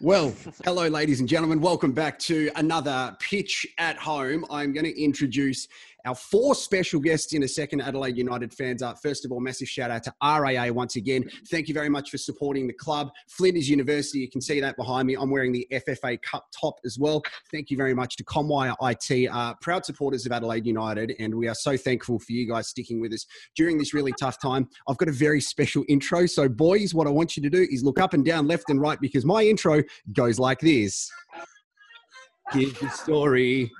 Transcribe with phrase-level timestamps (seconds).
[0.00, 0.32] Well,
[0.64, 1.60] hello, ladies and gentlemen.
[1.60, 4.46] Welcome back to another pitch at home.
[4.48, 5.66] I'm going to introduce
[6.06, 8.82] our four special guests in a second, Adelaide United fans.
[8.82, 11.28] Uh, first of all, massive shout out to RAA once again.
[11.50, 13.10] Thank you very much for supporting the club.
[13.28, 15.16] Flinders University, you can see that behind me.
[15.16, 17.22] I'm wearing the FFA Cup top as well.
[17.50, 21.48] Thank you very much to Comwire IT, uh, proud supporters of Adelaide United, and we
[21.48, 24.68] are so thankful for you guys sticking with us during this really tough time.
[24.88, 26.26] I've got a very special intro.
[26.26, 28.80] So, boys, what I want you to do is look up and down, left and
[28.80, 31.10] right, because my intro goes like this.
[32.52, 33.70] Here's the story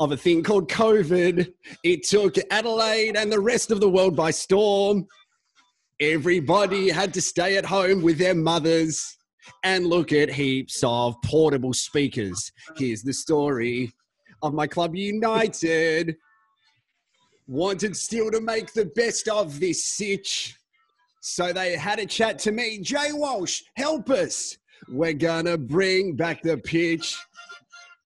[0.00, 1.52] of a thing called COVID.
[1.82, 5.06] It took Adelaide and the rest of the world by storm.
[6.00, 9.16] Everybody had to stay at home with their mothers
[9.62, 12.50] and look at heaps of portable speakers.
[12.76, 13.92] Here's the story
[14.42, 16.16] of my club United.
[17.46, 20.56] Wanted still to make the best of this sitch.
[21.20, 22.80] So they had a chat to me.
[22.80, 24.58] Jay Walsh, help us.
[24.88, 27.16] We're gonna bring back the pitch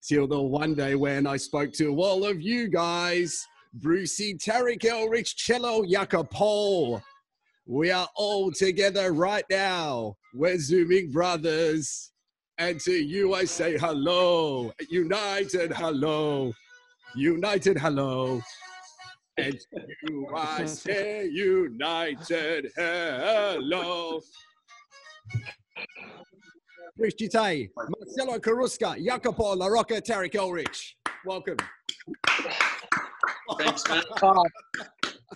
[0.08, 3.46] till the one day when I spoke to all of you guys.
[3.74, 7.02] Brucey, Tarek Elrich, Cello, Iacopo.
[7.66, 10.16] We are all together right now.
[10.34, 12.12] We're Zooming brothers.
[12.56, 14.72] And to you I say hello.
[14.88, 16.54] United, hello.
[17.14, 18.40] United, hello.
[19.36, 24.20] And to you I say united, hello.
[26.96, 30.94] Bruce Djite, Marcelo Carrusca, Iacopo La Rocca, Tarek Elrich.
[31.24, 31.56] Welcome.
[33.58, 34.02] Thanks, man.
[34.22, 34.44] Oh,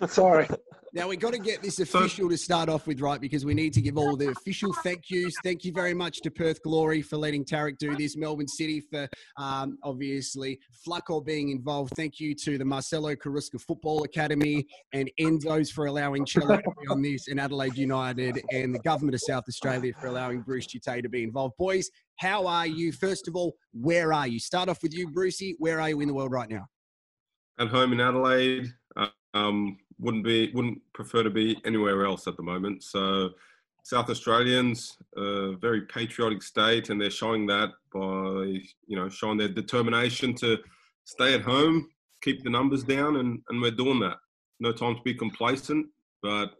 [0.07, 0.47] sorry.
[0.95, 3.19] Now we've got to get this official to start off with, right?
[3.19, 5.33] Because we need to give all the official thank yous.
[5.43, 8.15] Thank you very much to Perth Glory for letting Tarek do this.
[8.15, 11.93] Melbourne City for um, obviously Flacco being involved.
[11.95, 16.87] Thank you to the Marcelo Carrusca Football Academy and Enzo's for allowing Cello to be
[16.87, 21.01] on this, and Adelaide United and the government of South Australia for allowing Bruce Djite
[21.01, 21.57] to be involved.
[21.57, 22.91] Boys, how are you?
[22.91, 24.39] First of all, where are you?
[24.39, 25.55] Start off with you, Brucey.
[25.57, 26.67] Where are you in the world right now?
[27.57, 28.71] At home in Adelaide.
[29.35, 32.83] Um, wouldn't be wouldn't prefer to be anywhere else at the moment.
[32.83, 33.31] So
[33.83, 39.49] South Australians, a very patriotic state, and they're showing that by you know showing their
[39.49, 40.57] determination to
[41.03, 41.89] stay at home,
[42.21, 44.17] keep the numbers down, and and we're doing that.
[44.59, 45.87] No time to be complacent,
[46.21, 46.53] but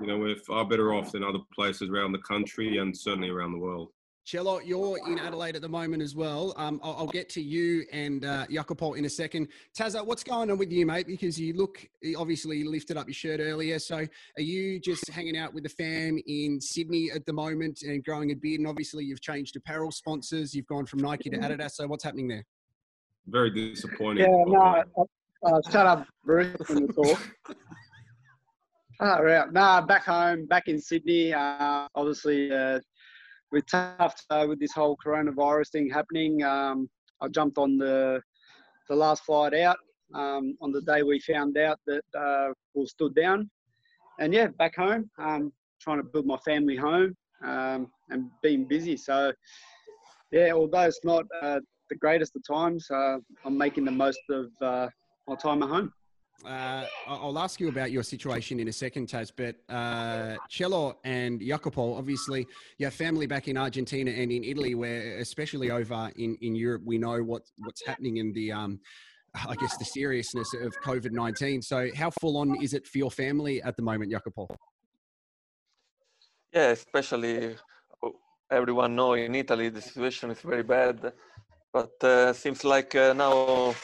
[0.00, 3.52] you know we're far better off than other places around the country and certainly around
[3.52, 3.90] the world.
[4.26, 6.52] Cello, you're in Adelaide at the moment as well.
[6.56, 9.46] Um, I'll, I'll, get to you and uh, Iacopo in a second.
[9.78, 11.06] Tazza, what's going on with you, mate?
[11.06, 11.86] Because you look,
[12.18, 13.78] obviously, you lifted up your shirt earlier.
[13.78, 18.02] So are you just hanging out with the fam in Sydney at the moment and
[18.02, 18.58] growing a beard?
[18.58, 20.52] And obviously, you've changed apparel sponsors.
[20.56, 21.72] You've gone from Nike to Adidas.
[21.74, 22.44] So what's happening there?
[23.28, 24.24] Very disappointing.
[24.24, 25.04] Yeah, no, uh,
[25.46, 27.20] uh, shut up, Bruce, when you talk.
[28.98, 29.52] Ah, right.
[29.52, 31.32] Nah, back home, back in Sydney.
[31.32, 32.80] Uh, obviously, uh,
[33.52, 36.42] we're tough uh, with this whole coronavirus thing happening.
[36.42, 36.88] Um,
[37.20, 38.20] I jumped on the
[38.88, 39.78] the last flight out
[40.14, 43.50] um, on the day we found out that uh, we stood down,
[44.20, 48.96] and yeah, back home, um, trying to build my family home um, and being busy.
[48.96, 49.32] So
[50.32, 54.46] yeah, although it's not uh, the greatest of times, uh, I'm making the most of
[54.60, 54.88] uh,
[55.26, 55.92] my time at home.
[56.44, 61.40] Uh, I'll ask you about your situation in a second, Taz, but uh, Cello and
[61.40, 62.46] Iacopo, obviously,
[62.78, 66.82] you have family back in Argentina and in Italy, where, especially over in, in Europe,
[66.84, 68.78] we know what, what's happening in the, um,
[69.34, 71.62] I guess, the seriousness of COVID 19.
[71.62, 74.48] So, how full on is it for your family at the moment, Iacopo?
[76.52, 77.56] Yeah, especially
[78.02, 78.14] oh,
[78.50, 81.12] everyone know in Italy the situation is very bad,
[81.72, 83.74] but uh, seems like uh, now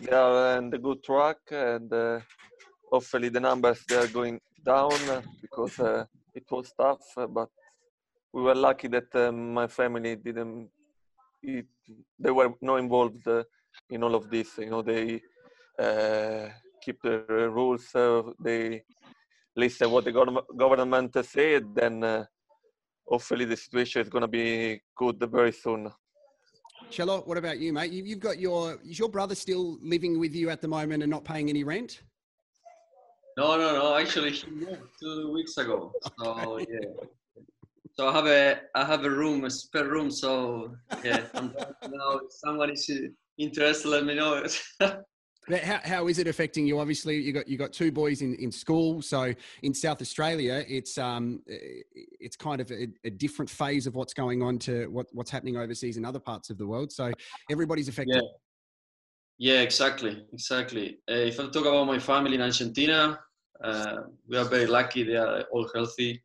[0.00, 2.20] they are on the good track and uh,
[2.90, 4.92] hopefully the numbers they are going down
[5.40, 7.48] because uh, it was tough but
[8.32, 10.68] we were lucky that uh, my family didn't
[11.42, 11.66] it,
[12.18, 13.44] they were not involved uh,
[13.90, 15.20] in all of this you know they
[15.78, 16.48] uh,
[16.82, 17.90] keep the rules
[18.40, 18.82] they
[19.56, 22.26] listen what the government said then
[23.06, 25.90] hopefully the situation is going to be good very soon
[26.94, 27.90] Cello, what about you, mate?
[27.90, 31.24] You've got your is your brother still living with you at the moment and not
[31.24, 32.02] paying any rent?
[33.36, 33.96] No, no, no.
[33.96, 35.92] Actually, he moved two weeks ago.
[36.20, 36.90] So yeah.
[37.94, 40.08] So I have a I have a room, a spare room.
[40.08, 41.52] So yeah, I'm
[41.82, 42.10] now.
[42.22, 42.88] If someone is
[43.38, 44.46] interested, let me know.
[45.50, 46.78] How, how is it affecting you?
[46.78, 49.02] Obviously, you got you got two boys in, in school.
[49.02, 54.14] So in South Australia, it's um it's kind of a, a, different phase of what's
[54.14, 56.92] going on to what, what's happening overseas in other parts of the world.
[56.92, 57.12] So
[57.50, 58.22] everybody's affected.
[59.38, 60.98] Yeah, yeah exactly, exactly.
[61.10, 63.18] Uh, if I talk about my family in Argentina,
[63.62, 65.02] uh, we are very lucky.
[65.02, 66.22] They are all healthy.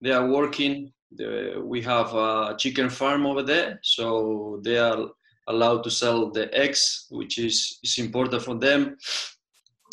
[0.00, 0.92] They are working.
[1.16, 5.08] the, we have a chicken farm over there, so they are
[5.48, 8.96] allowed to sell the eggs, which is, is important for them.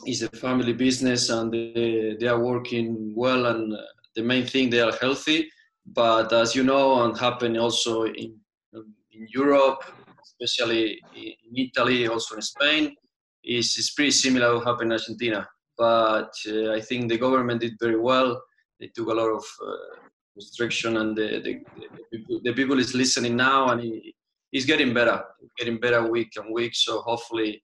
[0.06, 3.74] It's a family business and they, they are working well and
[4.16, 5.50] the main thing they are healthy.
[5.86, 8.38] But as you know, and happen also in,
[8.74, 9.84] in Europe,
[10.24, 12.96] especially in Italy, also in Spain,
[13.44, 15.48] is, is pretty similar to what happened in Argentina.
[15.78, 18.42] But uh, I think the government did very well.
[18.80, 20.00] They took a lot of uh,
[20.36, 24.14] restriction and the, the, the, people, the people is listening now and it,
[24.52, 25.24] it's getting better,
[25.58, 26.76] getting better week and week.
[26.76, 27.62] So hopefully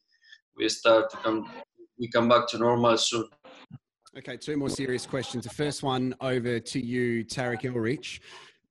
[0.58, 1.50] we start to come,
[2.00, 3.28] we come back to normal soon.
[4.18, 5.44] Okay, two more serious questions.
[5.44, 8.20] The first one over to you, Tarek Elrich.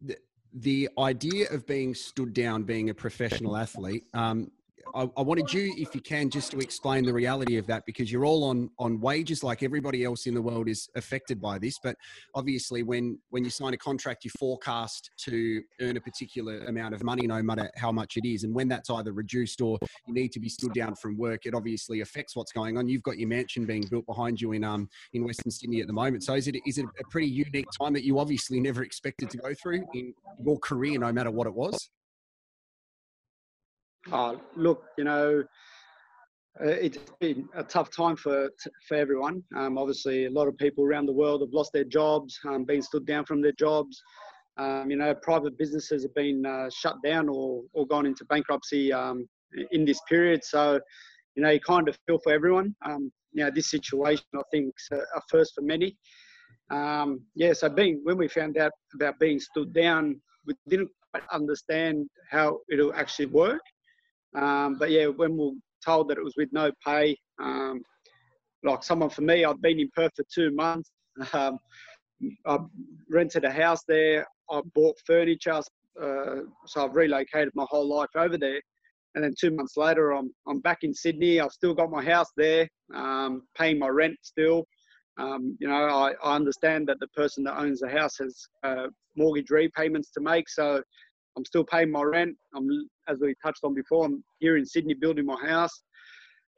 [0.01, 0.17] The,
[0.55, 4.51] the idea of being stood down, being a professional athlete, um,
[4.95, 8.13] I, I, wanted you, if you can, just to explain the reality of that because
[8.13, 11.79] you're all on on wages like everybody else in the world is affected by this.
[11.83, 11.97] But
[12.35, 17.03] obviously, when when you sign a contract, you forecast to earn a particular amount of
[17.03, 18.45] money, no matter how much it is.
[18.45, 21.55] And when that's either reduced or you need to be stood down from work, it
[21.55, 22.89] obviously affects what's going on.
[22.89, 25.93] You've got your mansion being built behind you in um in Western Sydney at the
[25.93, 26.23] moment.
[26.23, 29.39] So is it is it a pretty unique time that you obviously never expected to
[29.39, 30.15] go through in
[30.45, 31.91] your career, no matter what it was?
[34.13, 35.43] Oh, look, you know,
[36.61, 38.51] uh, it's been a tough time for
[38.87, 39.43] for everyone.
[39.57, 42.83] Um, obviously, a lot of people around the world have lost their jobs, um, been
[42.83, 44.01] stood down from their jobs.
[44.57, 48.93] Um, you know, private businesses have been uh, shut down or, or gone into bankruptcy
[48.93, 49.27] um,
[49.73, 50.45] in this period.
[50.45, 50.79] So,
[51.35, 52.77] you know, you kind of feel for everyone.
[52.85, 55.97] Um, you know, this situation, I think, is a, first for many.
[56.71, 61.25] Um, yeah, so being when we found out about being stood down, we didn't quite
[61.33, 63.61] understand how it'll actually work.
[64.35, 65.53] Um, but yeah, when we were
[65.85, 67.83] told that it was with no pay, um,
[68.63, 70.91] like someone for me, I've been in Perth for two months.
[71.33, 71.59] Um,
[72.47, 72.59] I
[73.11, 74.27] rented a house there.
[74.51, 75.61] I bought furniture,
[76.01, 76.37] uh,
[76.67, 78.61] so I've relocated my whole life over there.
[79.15, 81.41] And then two months later, I'm I'm back in Sydney.
[81.41, 84.65] I've still got my house there, um, paying my rent still.
[85.19, 88.87] Um, you know, I, I understand that the person that owns the house has uh,
[89.17, 90.83] mortgage repayments to make, so
[91.37, 92.37] I'm still paying my rent.
[92.55, 92.69] I'm,
[93.09, 95.83] as we touched on before, I'm here in Sydney building my house.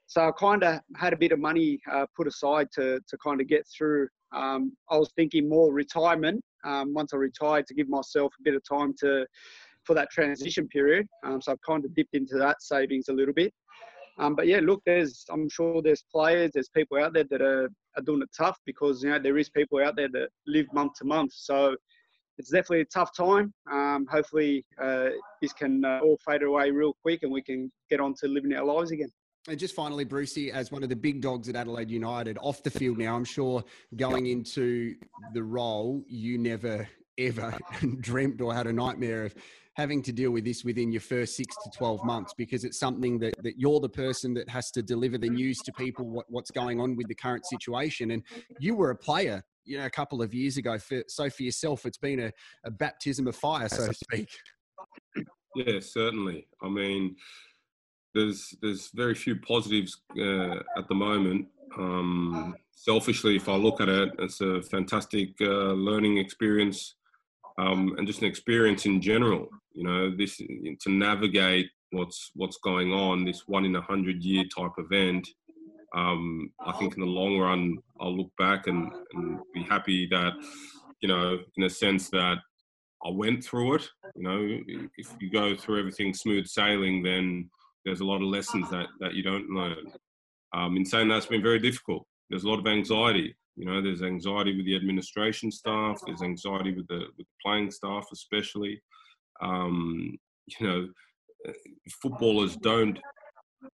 [0.06, 3.40] So I kind of had a bit of money uh, put aside to, to kind
[3.40, 4.08] of get through.
[4.32, 8.54] Um, I was thinking more retirement um, once I retired to give myself a bit
[8.54, 9.26] of time to
[9.84, 11.06] for that transition period.
[11.24, 13.54] Um, so I've kind of dipped into that savings a little bit.
[14.18, 17.68] Um, but yeah, look, there's I'm sure there's players, there's people out there that are,
[17.96, 20.94] are doing it tough because you know there is people out there that live month
[20.98, 21.32] to month.
[21.34, 21.76] So
[22.38, 23.52] it's definitely a tough time.
[23.70, 25.10] Um, hopefully, uh,
[25.40, 28.54] this can uh, all fade away real quick and we can get on to living
[28.54, 29.10] our lives again.
[29.48, 32.70] And just finally, Brucey, as one of the big dogs at Adelaide United, off the
[32.70, 33.62] field now, I'm sure
[33.94, 34.96] going into
[35.34, 36.88] the role, you never
[37.18, 37.56] ever
[38.00, 39.34] dreamt or had a nightmare of
[39.74, 43.18] having to deal with this within your first six to 12 months because it's something
[43.18, 46.50] that, that you're the person that has to deliver the news to people what, what's
[46.50, 48.12] going on with the current situation.
[48.12, 48.22] And
[48.58, 50.78] you were a player you know a couple of years ago.
[50.78, 52.32] For, so for yourself, it's been a,
[52.64, 54.28] a baptism of fire, so to speak.
[55.54, 56.46] Yeah, certainly.
[56.62, 57.16] I mean,
[58.14, 61.46] there's there's very few positives uh, at the moment.
[61.78, 66.94] Um, selfishly, if I look at it, it's a fantastic uh, learning experience
[67.58, 69.48] um, and just an experience in general.
[69.72, 74.44] You know, this to navigate what's what's going on, this one in a hundred year
[74.56, 75.28] type event
[75.96, 80.34] um, I think in the long run, I'll look back and, and be happy that,
[81.00, 82.36] you know, in a sense that
[83.04, 83.88] I went through it.
[84.14, 84.58] You know,
[84.98, 87.48] if you go through everything smooth sailing, then
[87.84, 89.92] there's a lot of lessons that, that you don't learn.
[90.52, 92.06] Um, in saying that, it's been very difficult.
[92.28, 93.34] There's a lot of anxiety.
[93.56, 96.00] You know, there's anxiety with the administration staff.
[96.04, 98.82] There's anxiety with the with the playing staff, especially.
[99.40, 100.88] Um, you know,
[102.02, 102.98] footballers don't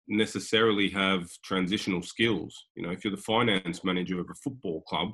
[0.07, 2.67] necessarily have transitional skills.
[2.75, 5.12] You know, if you're the finance manager of a football club,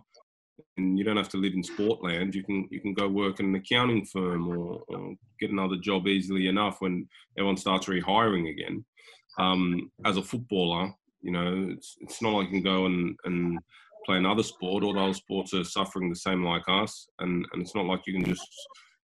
[0.77, 3.47] and you don't have to live in Sportland, you can you can go work in
[3.47, 7.07] an accounting firm or, or get another job easily enough when
[7.37, 8.83] everyone starts rehiring again.
[9.39, 10.91] Um, as a footballer,
[11.21, 13.59] you know, it's it's not like you can go and and
[14.05, 14.83] play another sport.
[14.83, 18.13] All those sports are suffering the same like us, and and it's not like you
[18.13, 18.47] can just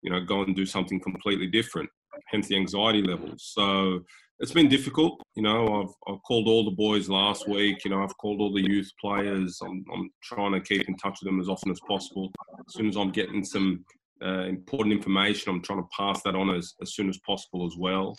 [0.02, 1.90] you know go and do something completely different.
[2.28, 3.52] Hence the anxiety levels.
[3.54, 4.02] So
[4.40, 5.22] it's been difficult.
[5.36, 7.86] You know, I've, I've called all the boys last week.
[7.86, 9.60] You know, I've called all the youth players.
[9.62, 12.32] I'm, I'm trying to keep in touch with them as often as possible.
[12.68, 13.86] As soon as I'm getting some
[14.24, 17.76] uh, important information, I'm trying to pass that on as, as soon as possible as
[17.78, 18.16] well.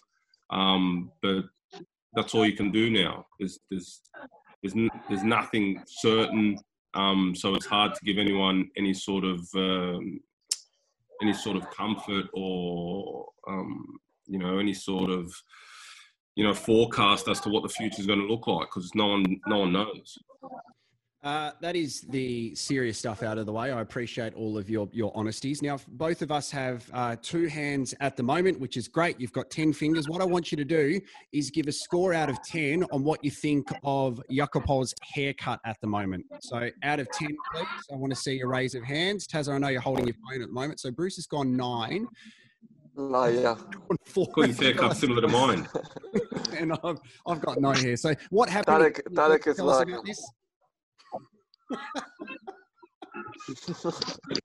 [0.51, 1.45] Um, but
[2.15, 3.27] that's all you can do now.
[3.39, 4.01] There's there's
[4.63, 4.75] there's,
[5.09, 6.59] there's nothing certain.
[6.95, 10.19] Um, so it's hard to give anyone any sort of um,
[11.23, 15.31] any sort of comfort or um, you know any sort of
[16.37, 19.09] you know forecast as to what the future is going to look like because no
[19.09, 20.19] one no one knows.
[21.25, 23.73] Uh, that is the serious stuff out of the way.
[23.73, 25.61] I appreciate all of your your honesties.
[25.61, 29.19] Now, both of us have uh, two hands at the moment, which is great.
[29.19, 30.09] You've got ten fingers.
[30.09, 31.01] What I want you to do
[31.33, 35.81] is give a score out of ten on what you think of Iacopo's haircut at
[35.81, 36.27] the moment.
[36.43, 37.67] So, out of ten, please.
[37.91, 39.27] I want to see a raise of hands.
[39.27, 40.79] Taz, I know you're holding your phone at the moment.
[40.79, 42.07] So, Bruce has gone nine.
[42.97, 43.57] Liar.
[44.07, 44.27] Four.
[44.35, 45.69] Got his haircut similar to mine.
[46.59, 47.97] and I've, I've got no hair.
[47.97, 48.95] So, what happened?
[48.95, 49.89] Tarek, Tarek is like.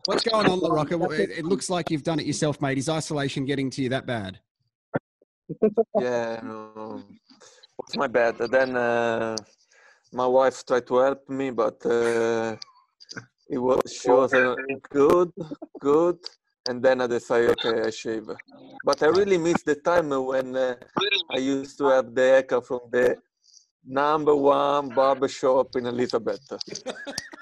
[0.06, 1.02] What's going on, La Rocca?
[1.12, 2.78] It, it looks like you've done it yourself, mate.
[2.78, 4.40] Is isolation getting to you that bad?
[6.00, 7.04] yeah, no,
[7.76, 8.38] what's my bad?
[8.38, 9.36] Then uh,
[10.12, 12.56] my wife tried to help me, but uh,
[13.50, 14.56] it was she was uh,
[14.90, 15.32] good,
[15.80, 16.20] good,
[16.68, 18.30] and then I decided okay, I shave.
[18.84, 20.76] But I really miss the time when uh,
[21.32, 23.18] I used to have the echo from the
[23.86, 26.42] number one barber shop in Elizabeth.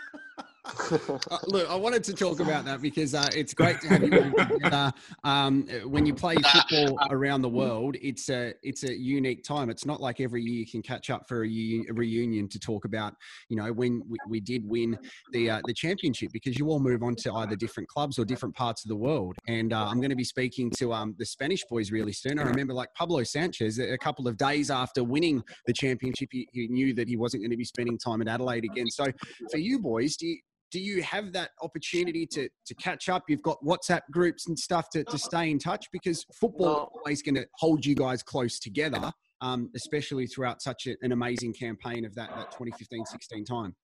[1.32, 4.10] Uh, look, I wanted to talk about that because uh, it's great to have you
[4.10, 4.92] together.
[5.24, 9.70] Um, when you play football around the world, it's a it's a unique time.
[9.70, 12.60] It's not like every year you can catch up for a, u- a reunion to
[12.60, 13.14] talk about,
[13.50, 14.98] you know, when we, we did win
[15.32, 18.56] the uh, the championship because you all move on to either different clubs or different
[18.56, 19.36] parts of the world.
[19.48, 22.40] And uh, I'm going to be speaking to um, the Spanish boys really soon.
[22.40, 26.68] I remember like Pablo Sanchez, a couple of days after winning the championship, he, he
[26.68, 28.90] knew that he wasn't going to be spending time at Adelaide again.
[28.90, 29.06] So
[29.52, 30.38] for you boys, do you,
[30.72, 33.24] do you have that opportunity to to catch up?
[33.28, 37.22] You've got WhatsApp groups and stuff to, to stay in touch because football is always
[37.22, 39.12] going to hold you guys close together,
[39.42, 43.76] um, especially throughout such a, an amazing campaign of that, that 2015-16 time.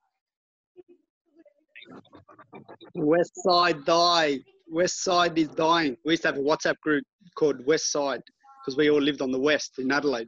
[2.95, 4.39] West Side die.
[4.67, 5.95] West Side is dying.
[6.05, 7.03] We used to have a WhatsApp group
[7.37, 8.21] called West Side
[8.65, 10.27] because we all lived on the west in Adelaide.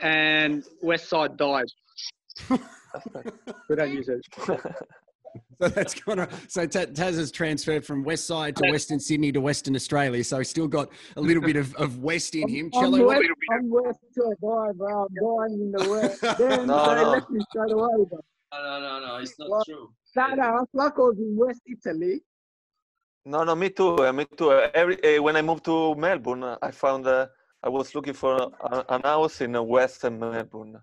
[0.00, 1.66] And West Side died.
[2.50, 4.20] we don't use it.
[5.60, 9.30] So that's kind of so Ta- Taz has transferred from West Side to Western Sydney
[9.32, 10.22] to Western Australia.
[10.24, 12.70] So he's still got a little bit of, of West in him.
[12.74, 15.06] I'm Cello, what- west, I'm west to a guy, bro.
[15.06, 15.14] I'm
[15.48, 16.20] dying in the west.
[16.38, 17.10] Then No, they no.
[17.10, 18.18] left me straight away, bro.
[18.52, 19.64] No, no, no, no, it's not What?
[19.66, 19.92] true.
[20.04, 22.20] Sada, Flacco's in West Italy.
[23.24, 23.96] No, no, me too.
[24.04, 24.50] uh, Me too.
[24.50, 27.26] Uh, Every uh, when I moved to Melbourne, uh, I found uh,
[27.62, 30.76] I was looking for a, an house in uh, Western Melbourne.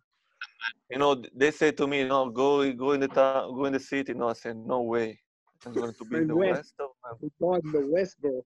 [0.89, 3.79] You know, they say to me, "No, go go in the town, go in the
[3.79, 5.19] city." No, I said, "No way.
[5.65, 6.55] I'm going to be in In the West.
[6.57, 8.45] west of Melbourne." He died in the west, bro.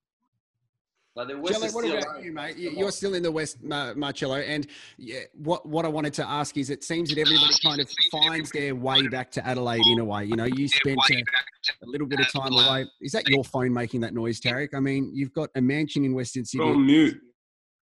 [1.16, 2.58] But the West Cello, is what still about you, mate?
[2.58, 4.36] You- You're still in the West, Ma- Marcelo.
[4.36, 4.68] And
[4.98, 8.52] yeah, what, what I wanted to ask is it seems that everybody kind of finds
[8.52, 10.26] their way back to Adelaide in a way.
[10.26, 12.86] You know, you spent a, a little bit of time away.
[13.00, 14.74] Is that your phone making that noise, Tarek?
[14.74, 16.68] I mean, you've got a mansion in Western Go Sydney.
[16.70, 17.18] on mute.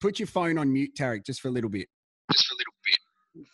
[0.01, 1.87] Put your phone on mute, Tarek, just for a little bit.
[2.31, 2.74] Just for a little bit.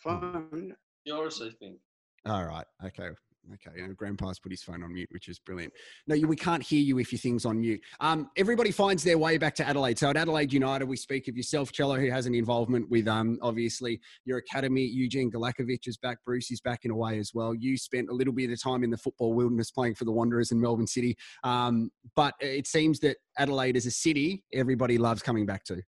[0.02, 0.74] Phone.
[1.04, 1.78] Yours, I think.
[2.26, 2.66] All right.
[2.84, 3.10] Okay.
[3.54, 3.92] Okay.
[3.96, 5.72] Grandpa's put his phone on mute, which is brilliant.
[6.06, 7.80] No, you, we can't hear you if your thing's on mute.
[8.00, 9.98] Um, everybody finds their way back to Adelaide.
[9.98, 13.38] So at Adelaide United, we speak of yourself, Cello, who has an involvement with um,
[13.42, 14.82] obviously your academy.
[14.82, 16.18] Eugene Galekovic is back.
[16.24, 17.52] Bruce is back in a way as well.
[17.52, 20.52] You spent a little bit of time in the football wilderness playing for the Wanderers
[20.52, 21.16] in Melbourne City.
[21.42, 25.82] Um, but it seems that Adelaide as a city, everybody loves coming back to.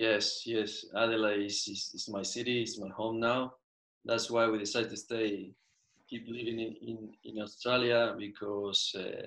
[0.00, 0.86] Yes, yes.
[0.96, 3.52] Adelaide is, is, is my city, it's my home now.
[4.06, 5.50] That's why we decided to stay,
[6.08, 9.26] keep living in, in, in Australia because uh,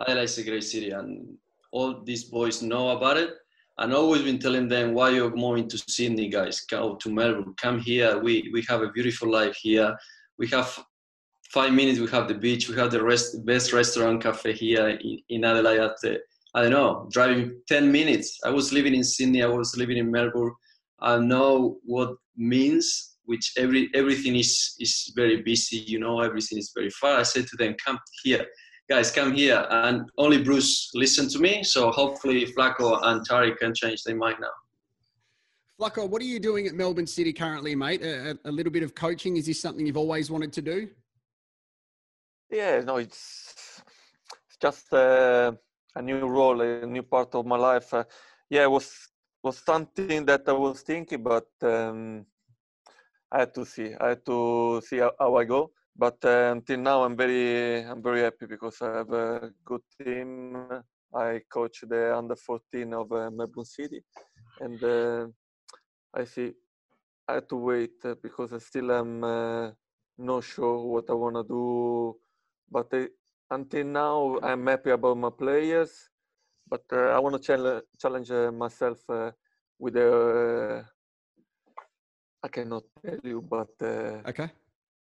[0.00, 1.36] Adelaide is a great city and
[1.72, 3.34] all these boys know about it.
[3.76, 6.60] And always been telling them why you're moving to Sydney, guys.
[6.70, 7.54] Go to Melbourne.
[7.60, 8.18] Come here.
[8.18, 9.94] We we have a beautiful life here.
[10.38, 10.68] We have
[11.50, 11.98] five minutes.
[11.98, 12.68] We have the beach.
[12.68, 15.80] We have the rest, best restaurant cafe here in, in Adelaide.
[15.80, 16.20] At the,
[16.54, 18.38] I don't know, driving 10 minutes.
[18.44, 20.52] I was living in Sydney, I was living in Melbourne.
[21.00, 26.72] I know what means, which every everything is is very busy, you know, everything is
[26.74, 27.18] very far.
[27.18, 28.46] I said to them, come here.
[28.88, 29.66] Guys, come here.
[29.70, 31.62] And only Bruce listened to me.
[31.64, 34.50] So hopefully Flacco and Tari can change their mind now.
[35.80, 38.02] Flacco, what are you doing at Melbourne City currently, mate?
[38.02, 39.36] A, a- a little bit of coaching.
[39.36, 40.88] Is this something you've always wanted to do?
[42.50, 43.82] Yeah, no, it's
[44.46, 45.52] it's just uh,
[45.96, 47.92] a new role, a new part of my life.
[47.94, 48.04] Uh,
[48.50, 49.08] yeah, it was
[49.42, 52.24] was something that I was thinking, but um,
[53.30, 53.94] I had to see.
[54.00, 55.70] I had to see how, how I go.
[55.96, 60.66] But uh, until now, I'm very I'm very happy because I have a good team.
[61.14, 64.02] I coach the under 14 of uh, Melbourne City,
[64.60, 65.26] and uh,
[66.14, 66.52] I see.
[67.28, 69.70] I had to wait uh, because I still am uh,
[70.18, 72.16] not sure what I want to do
[72.70, 73.08] but I,
[73.54, 76.10] until now, I'm happy about my players,
[76.68, 79.30] but uh, I want to challenge challenge uh, myself uh,
[79.78, 80.84] with a.
[82.42, 84.50] I cannot tell you, but uh, Okay.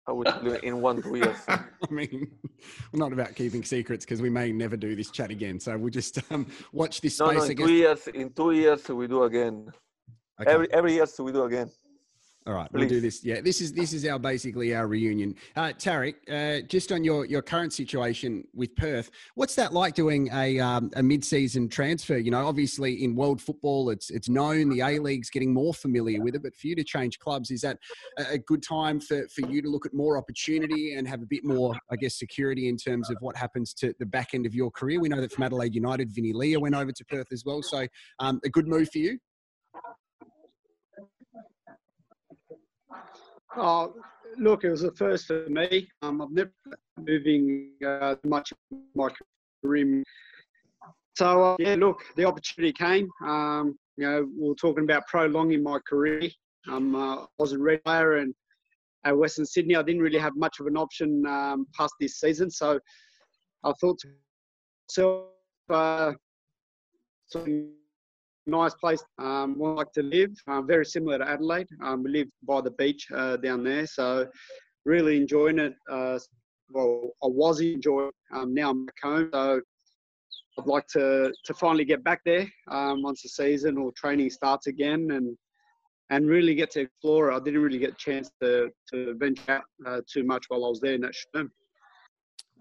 [0.08, 1.42] I would tell you in one two years.
[1.50, 2.28] I mean,
[2.92, 5.60] we're not about keeping secrets because we may never do this chat again.
[5.60, 7.38] So we'll just um, watch this No, space.
[7.38, 7.68] no, I in guess.
[7.68, 8.08] two years.
[8.08, 9.72] In two years, we do again.
[10.42, 10.52] Okay.
[10.52, 11.72] Every every year, we do again.
[12.48, 13.24] All right, we'll do this.
[13.24, 15.34] Yeah, this is this is our basically our reunion.
[15.56, 20.30] Uh, Tarek, uh, just on your your current situation with Perth, what's that like doing
[20.32, 22.18] a um, a mid season transfer?
[22.18, 26.22] You know, obviously in world football, it's it's known the A League's getting more familiar
[26.22, 27.80] with it, but for you to change clubs, is that
[28.20, 31.44] a, good time for for you to look at more opportunity and have a bit
[31.44, 34.70] more, I guess, security in terms of what happens to the back end of your
[34.70, 35.02] career?
[35.02, 37.88] We know that from Adelaide United, Vinny Leah went over to Perth as well, so
[38.20, 39.18] um, a good move for you.
[43.58, 43.94] Oh,
[44.38, 45.88] look, it was a first for me.
[46.02, 46.52] Um, I've never
[47.00, 49.10] moving uh, much in my
[49.64, 50.04] career.
[51.18, 53.10] So, uh, yeah, look, the opportunity came.
[53.24, 56.30] Um, you know, we are talking about prolonging my career.
[56.68, 58.34] Um, uh, I was a red player and
[59.06, 62.50] at Western Sydney, I didn't really have much of an option um, past this season.
[62.50, 62.80] So
[63.64, 64.10] I thought to
[64.90, 65.26] myself,
[65.70, 66.14] uh,
[67.28, 67.72] some
[68.48, 70.32] nice place um, I like to live.
[70.48, 71.68] Uh, very similar to Adelaide.
[71.84, 74.28] Um, we live by the beach uh, down there, so
[74.86, 75.74] really enjoying it.
[75.90, 76.20] Uh,
[76.70, 78.12] well, I was enjoying.
[78.34, 79.62] Um, now I'm back home, so
[80.60, 84.68] I'd like to to finally get back there um, once the season or training starts
[84.68, 85.38] again, and
[86.10, 87.32] and really get to explore.
[87.32, 90.70] I didn't really get a chance to to venture out uh, too much while I
[90.70, 91.52] was there in that term.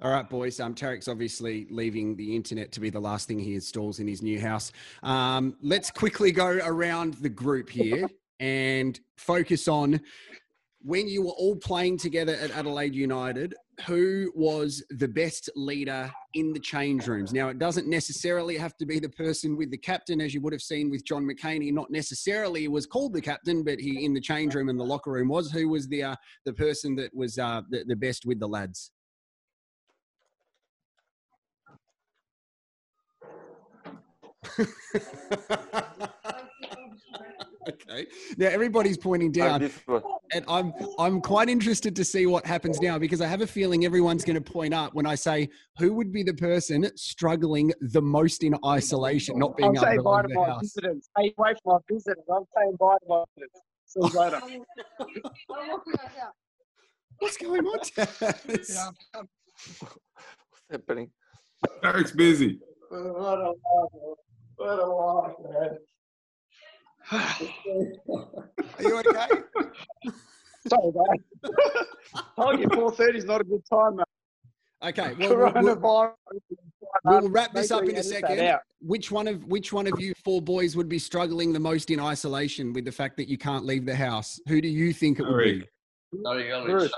[0.03, 0.59] All right, boys.
[0.61, 4.23] Um, Tarek's obviously leaving the internet to be the last thing he installs in his
[4.23, 4.73] new house.
[5.03, 8.09] Um, let's quickly go around the group here
[8.41, 10.01] and focus on
[10.83, 13.55] when you were all playing together at Adelaide United.
[13.87, 17.33] Who was the best leader in the change rooms?
[17.33, 20.53] Now, it doesn't necessarily have to be the person with the captain, as you would
[20.53, 21.73] have seen with John McKain.
[21.73, 25.13] Not necessarily was called the captain, but he in the change room and the locker
[25.13, 25.51] room was.
[25.51, 28.91] Who was the uh, the person that was uh, the, the best with the lads?
[37.69, 38.07] okay.
[38.37, 39.71] Now everybody's pointing oh, down,
[40.33, 43.85] and I'm I'm quite interested to see what happens now because I have a feeling
[43.85, 48.03] everyone's going to point up when I say who would be the person struggling the
[48.03, 50.61] most in isolation, not being I'm able saying to bye leave to the my house.
[50.63, 51.09] visitors.
[51.17, 52.25] Stay away from my visitors.
[52.33, 53.63] I'm saying bye to my visitors.
[53.87, 54.41] See you later.
[57.19, 57.79] What's going on?
[57.79, 58.93] Taz?
[59.15, 61.11] What's happening?
[61.83, 62.59] Tarek's busy.
[62.93, 63.53] Uh,
[64.57, 65.79] What a laugh, what a man.
[68.79, 69.29] Are you okay?
[70.69, 71.53] Sorry, mate.
[72.37, 74.05] Told you 4:30 is not a good time, mate.
[74.83, 75.15] Okay.
[75.19, 76.15] Well, we'll, we'll,
[77.05, 78.59] we'll wrap this up in a second.
[78.81, 82.01] Which one of which one of you four boys would be struggling the most in
[82.01, 84.39] isolation with the fact that you can't leave the house?
[84.49, 85.61] Who do you think it would be?
[85.61, 86.23] Tarek.
[86.23, 86.93] Sorry, Alex.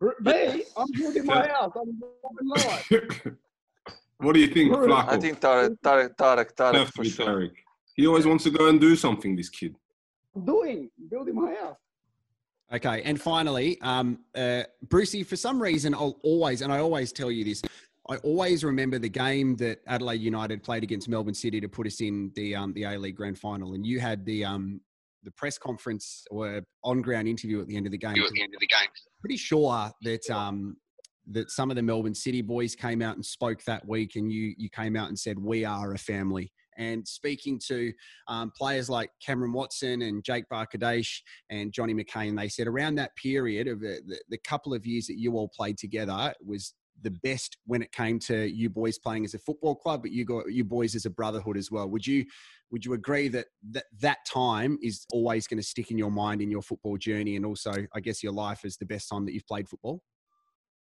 [0.00, 0.14] Bruce.
[0.20, 0.64] Me?
[0.76, 1.72] I'm building my house.
[1.76, 3.36] I'm building mine.
[4.18, 5.08] What do you think, Flacco?
[5.08, 7.26] I think Tarek, Tarek, Tarek, Tarek for sure.
[7.26, 7.52] Tarek.
[7.94, 9.36] He always wants to go and do something.
[9.36, 9.76] This kid.
[10.44, 11.76] Doing, building my house.
[12.72, 17.30] Okay, and finally, um, uh, Brucey, for some reason, I'll always, and I always tell
[17.30, 17.60] you this,
[18.08, 22.00] I always remember the game that Adelaide United played against Melbourne City to put us
[22.00, 24.80] in the um, the A League Grand Final, and you had the um,
[25.22, 28.10] the press conference or on ground interview at the end of the game.
[28.10, 28.88] at the end of the game.
[29.20, 30.76] Pretty sure that um,
[31.30, 34.54] that some of the Melbourne City boys came out and spoke that week, and you
[34.56, 36.52] you came out and said we are a family.
[36.78, 37.92] And speaking to
[38.28, 43.14] um, players like Cameron Watson and Jake Barker-Daish and Johnny McKain, they said around that
[43.16, 47.10] period of the, the, the couple of years that you all played together was the
[47.10, 50.50] best when it came to you boys playing as a football club, but you got
[50.50, 51.88] you boys as a brotherhood as well.
[51.88, 52.24] Would you
[52.70, 56.40] would you agree that that, that time is always going to stick in your mind
[56.40, 59.34] in your football journey and also I guess your life is the best time that
[59.34, 60.02] you've played football?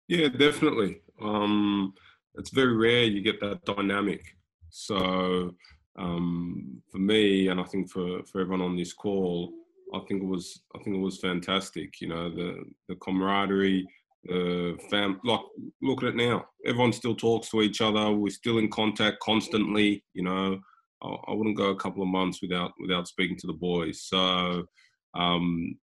[0.07, 1.01] Yeah, definitely.
[1.21, 1.93] Um,
[2.35, 4.21] it's very rare you get that dynamic.
[4.69, 5.55] So
[5.97, 9.53] um, for me, and I think for, for everyone on this call,
[9.93, 12.01] I think it was I think it was fantastic.
[12.01, 13.87] You know, the the camaraderie,
[14.25, 15.19] the fam.
[15.23, 15.39] Like,
[15.81, 16.45] look at it now.
[16.65, 18.11] Everyone still talks to each other.
[18.11, 20.03] We're still in contact constantly.
[20.13, 20.59] You know,
[21.01, 24.01] I, I wouldn't go a couple of months without without speaking to the boys.
[24.03, 24.65] So,
[25.13, 25.77] um,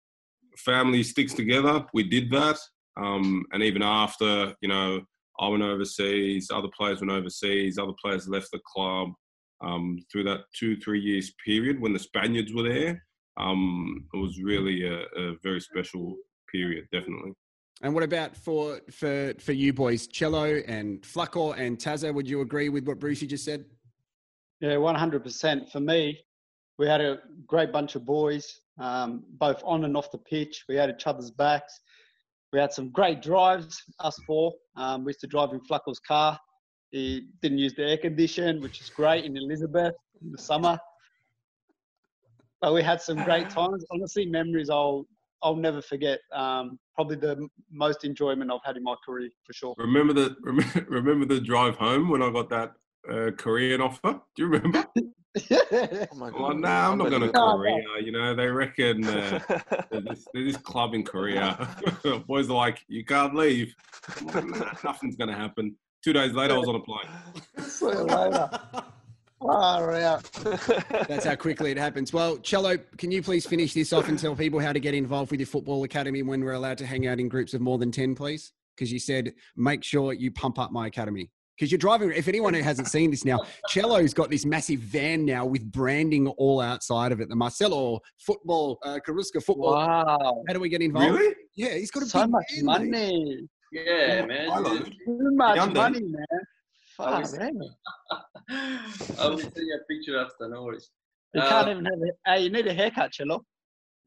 [0.56, 1.84] family sticks together.
[1.92, 2.58] We did that,
[2.98, 5.00] um, and even after, you know,
[5.40, 6.50] I went overseas.
[6.52, 7.78] Other players went overseas.
[7.78, 9.10] Other players left the club.
[9.60, 13.04] Um, through that two three years period when the Spaniards were there,
[13.38, 16.16] um, it was really a, a very special
[16.50, 17.32] period, definitely.
[17.82, 22.12] And what about for for for you boys, Cello and Flacco and Tazza?
[22.12, 23.64] Would you agree with what Brucey just said?
[24.60, 25.70] Yeah, 100%.
[25.70, 26.18] For me,
[26.78, 30.64] we had a great bunch of boys, um, both on and off the pitch.
[30.68, 31.80] We had each other's backs.
[32.52, 34.54] We had some great drives, us four.
[34.76, 36.38] Um, we used to drive in Flacco's car.
[36.90, 40.78] He didn't use the air condition, which is great in Elizabeth in the summer.
[42.60, 43.84] But we had some great times.
[43.90, 45.06] Honestly, memories I'll
[45.42, 46.18] I'll never forget.
[46.32, 49.74] Um, probably the most enjoyment I've had in my career for sure.
[49.76, 50.34] Remember the
[50.88, 52.72] remember the drive home when I got that
[53.10, 54.20] uh, Korean offer?
[54.36, 54.84] Do you remember?
[55.50, 56.58] Oh my god.
[56.58, 57.56] nah, I'm not going to No, no.
[57.58, 57.84] Korea.
[58.02, 59.38] You know, they reckon uh,
[59.90, 61.68] there's, this, there's this club in Korea.
[62.26, 63.74] Boys are like, you can't leave.
[64.22, 65.76] Like, nah, nothing's going to happen.
[66.02, 67.64] Two days later, I was on a plane.
[67.64, 68.50] See you later.
[69.40, 70.24] Far out.
[71.08, 72.12] That's how quickly it happens.
[72.12, 75.30] Well, Cello, can you please finish this off and tell people how to get involved
[75.30, 77.92] with your football academy when we're allowed to hang out in groups of more than
[77.92, 78.52] 10, please?
[78.74, 81.30] Because you said make sure you pump up my academy.
[81.58, 85.24] Because you're driving, if anyone who hasn't seen this now, Cello's got this massive van
[85.24, 87.28] now with branding all outside of it.
[87.28, 89.72] The Marcelo football, uh, Carrusca football.
[89.72, 90.42] Wow.
[90.46, 91.18] How do we get involved?
[91.18, 91.34] Really?
[91.56, 92.90] Yeah, he's got a So big much van, mate.
[92.90, 93.48] money.
[93.72, 94.50] Yeah, man.
[94.52, 94.84] I love.
[94.84, 94.92] Too
[95.34, 95.74] much Hyundai.
[95.74, 96.26] money, man.
[96.96, 97.50] Fuck, I was- out.
[98.50, 100.90] I will send you a picture after, no worries.
[101.34, 103.44] You Uh, can't even have a, hey, you need a haircut, Cello.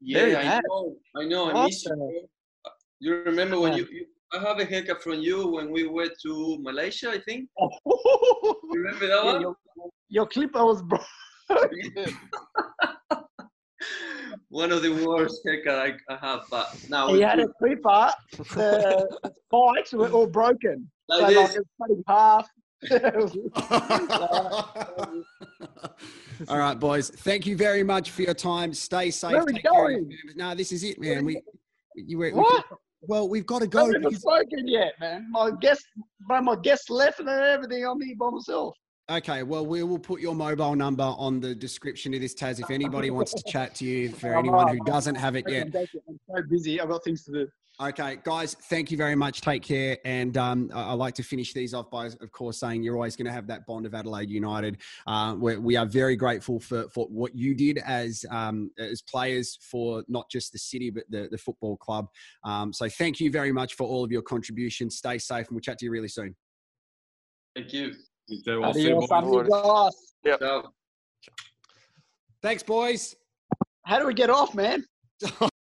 [0.00, 0.96] Yeah, I know.
[1.16, 1.50] I know.
[1.50, 2.28] I miss you.
[2.98, 4.06] You remember when you, you?
[4.34, 7.10] I have a haircut from you when we went to Malaysia.
[7.10, 7.48] I think.
[7.60, 7.70] Oh.
[8.72, 9.40] Remember that Yeah, one?
[9.42, 9.56] your,
[10.08, 11.02] your clipper was broke.
[14.48, 17.54] one of the worst haircut I, I have, but now he it's had a good.
[17.82, 18.12] clipper.
[18.54, 20.90] The spikes were all broken.
[21.10, 21.56] So Like like this.
[21.56, 22.48] it's cutting half.
[26.48, 27.10] All right, boys.
[27.10, 28.72] Thank you very much for your time.
[28.72, 29.32] Stay safe.
[29.32, 30.04] Where are we Take care of your going?
[30.04, 30.36] families.
[30.36, 31.24] No, this is it, man.
[31.24, 31.40] We,
[31.94, 32.64] you were, we- what?
[33.02, 33.80] Well, we've got to go.
[33.80, 35.28] I haven't spoken yet, man.
[35.30, 35.84] My guest,
[36.28, 38.74] my guest left and everything on me by myself.
[39.10, 42.60] Okay, well, we will put your mobile number on the description of this, Taz.
[42.60, 45.74] If anybody wants to chat to you, for anyone who doesn't have it yet.
[45.74, 46.80] I'm so busy.
[46.80, 47.48] I've got things to do.
[47.82, 49.40] Okay, guys, thank you very much.
[49.40, 49.98] Take care.
[50.04, 53.16] And um, I I like to finish these off by, of course, saying you're always
[53.16, 54.78] going to have that bond of Adelaide United.
[55.04, 59.58] Uh, we're, we are very grateful for, for what you did as um, as players
[59.60, 62.06] for not just the city, but the, the football club.
[62.44, 64.96] Um, so thank you very much for all of your contributions.
[64.96, 66.36] Stay safe, and we'll chat to you really soon.
[67.56, 67.94] Thank you.
[68.44, 69.48] So I'll see you Adios, boys.
[69.48, 70.14] amigos.
[70.24, 70.72] Ciao.
[72.42, 73.16] Thanks, boys.
[73.84, 74.84] How do we get off, man?